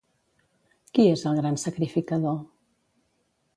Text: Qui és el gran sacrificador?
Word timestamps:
Qui 0.97 1.05
és 1.09 1.27
el 1.33 1.37
gran 1.41 1.61
sacrificador? 1.65 2.43